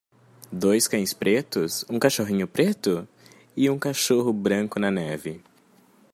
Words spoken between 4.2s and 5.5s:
branco na neve.